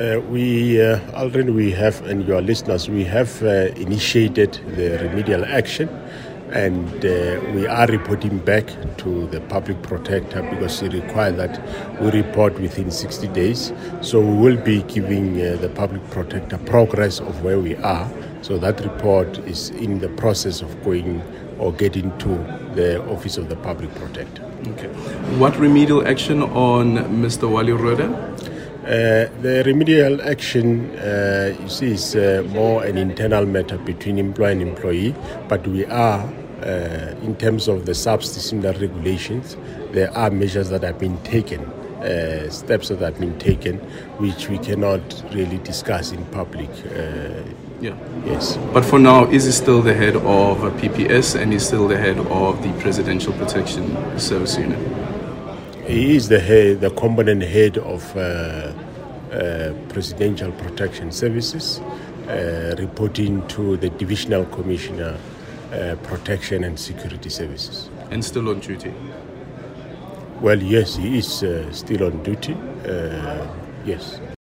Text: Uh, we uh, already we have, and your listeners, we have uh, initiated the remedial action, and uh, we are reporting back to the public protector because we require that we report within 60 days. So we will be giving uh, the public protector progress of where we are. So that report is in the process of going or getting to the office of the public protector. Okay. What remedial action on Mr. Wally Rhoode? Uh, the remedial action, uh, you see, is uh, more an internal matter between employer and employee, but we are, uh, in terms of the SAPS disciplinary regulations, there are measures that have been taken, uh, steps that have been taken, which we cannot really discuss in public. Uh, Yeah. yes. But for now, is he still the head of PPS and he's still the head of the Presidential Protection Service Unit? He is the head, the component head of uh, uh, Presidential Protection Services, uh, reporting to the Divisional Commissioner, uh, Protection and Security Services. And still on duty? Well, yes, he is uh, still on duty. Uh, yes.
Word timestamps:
Uh, 0.00 0.18
we 0.30 0.80
uh, 0.80 0.98
already 1.12 1.50
we 1.50 1.70
have, 1.70 2.00
and 2.06 2.26
your 2.26 2.40
listeners, 2.40 2.88
we 2.88 3.04
have 3.04 3.42
uh, 3.42 3.66
initiated 3.76 4.54
the 4.74 4.96
remedial 5.02 5.44
action, 5.44 5.90
and 6.52 7.04
uh, 7.04 7.38
we 7.52 7.66
are 7.66 7.86
reporting 7.88 8.38
back 8.38 8.64
to 8.96 9.26
the 9.26 9.42
public 9.42 9.82
protector 9.82 10.40
because 10.44 10.80
we 10.80 10.88
require 10.88 11.32
that 11.32 11.60
we 12.00 12.10
report 12.12 12.58
within 12.58 12.90
60 12.90 13.28
days. 13.28 13.74
So 14.00 14.20
we 14.22 14.36
will 14.38 14.56
be 14.56 14.82
giving 14.84 15.38
uh, 15.38 15.58
the 15.60 15.68
public 15.68 16.02
protector 16.08 16.56
progress 16.56 17.20
of 17.20 17.44
where 17.44 17.58
we 17.58 17.76
are. 17.76 18.10
So 18.40 18.56
that 18.56 18.80
report 18.80 19.36
is 19.40 19.68
in 19.68 19.98
the 19.98 20.08
process 20.08 20.62
of 20.62 20.82
going 20.82 21.20
or 21.58 21.74
getting 21.74 22.16
to 22.20 22.28
the 22.74 23.06
office 23.10 23.36
of 23.36 23.50
the 23.50 23.56
public 23.56 23.94
protector. 23.96 24.50
Okay. 24.66 24.88
What 25.36 25.58
remedial 25.58 26.08
action 26.08 26.42
on 26.42 26.96
Mr. 27.20 27.50
Wally 27.50 27.72
Rhoode? 27.72 28.40
Uh, 28.84 29.28
the 29.42 29.62
remedial 29.66 30.22
action, 30.22 30.90
uh, 30.98 31.54
you 31.60 31.68
see, 31.68 31.92
is 31.92 32.16
uh, 32.16 32.42
more 32.48 32.82
an 32.82 32.96
internal 32.96 33.44
matter 33.44 33.76
between 33.76 34.18
employer 34.18 34.52
and 34.52 34.62
employee, 34.62 35.14
but 35.48 35.66
we 35.68 35.84
are, 35.84 36.20
uh, 36.62 37.14
in 37.22 37.36
terms 37.36 37.68
of 37.68 37.84
the 37.84 37.94
SAPS 37.94 38.32
disciplinary 38.34 38.86
regulations, 38.88 39.56
there 39.92 40.10
are 40.16 40.30
measures 40.30 40.70
that 40.70 40.82
have 40.82 40.98
been 40.98 41.18
taken, 41.24 41.60
uh, 41.60 42.48
steps 42.48 42.88
that 42.88 43.00
have 43.00 43.20
been 43.20 43.38
taken, 43.38 43.76
which 44.18 44.48
we 44.48 44.56
cannot 44.56 45.02
really 45.34 45.58
discuss 45.58 46.12
in 46.12 46.24
public. 46.26 46.70
Uh, 46.86 47.42
Yeah. 47.82 47.94
yes. 48.26 48.58
But 48.74 48.84
for 48.84 48.98
now, 48.98 49.24
is 49.30 49.44
he 49.46 49.52
still 49.52 49.80
the 49.82 49.94
head 49.94 50.14
of 50.16 50.58
PPS 50.80 51.34
and 51.34 51.50
he's 51.52 51.66
still 51.66 51.88
the 51.88 51.96
head 51.96 52.18
of 52.18 52.62
the 52.62 52.72
Presidential 52.80 53.32
Protection 53.32 53.84
Service 54.18 54.58
Unit? 54.58 54.78
He 55.90 56.14
is 56.14 56.28
the 56.28 56.38
head, 56.38 56.82
the 56.82 56.90
component 56.90 57.42
head 57.42 57.76
of 57.76 58.16
uh, 58.16 58.20
uh, 58.20 59.74
Presidential 59.88 60.52
Protection 60.52 61.10
Services, 61.10 61.80
uh, 62.28 62.76
reporting 62.78 63.44
to 63.48 63.76
the 63.76 63.90
Divisional 63.90 64.44
Commissioner, 64.44 65.18
uh, 65.72 65.96
Protection 66.04 66.62
and 66.62 66.78
Security 66.78 67.28
Services. 67.28 67.90
And 68.12 68.24
still 68.24 68.48
on 68.50 68.60
duty? 68.60 68.94
Well, 70.40 70.62
yes, 70.62 70.94
he 70.94 71.18
is 71.18 71.42
uh, 71.42 71.72
still 71.72 72.04
on 72.04 72.22
duty. 72.22 72.54
Uh, 72.86 73.48
yes. 73.84 74.20